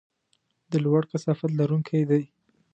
[0.71, 2.23] د لوړ کثافت لرونکي دي.